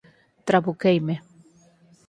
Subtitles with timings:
[0.47, 1.15] Trabuqueime.